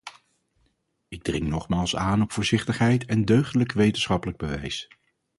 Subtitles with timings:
[1.07, 4.87] Ik dring nogmaals aan op voorzichtigheid en deugdelijk wetenschappelijk bewijs.